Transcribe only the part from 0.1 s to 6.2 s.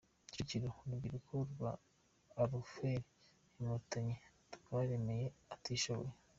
Kicukiro: Urubyiruko rwa efuperi Inkotanyi rwaremeye utishoboye